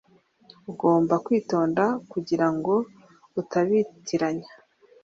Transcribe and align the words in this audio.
ugomba 0.71 1.13
kwitonda 1.25 1.83
kugirango 2.11 2.73
utabitiranya 3.41 4.49